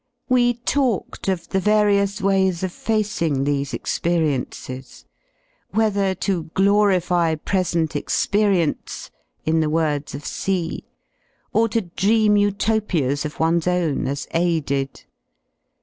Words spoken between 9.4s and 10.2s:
in the words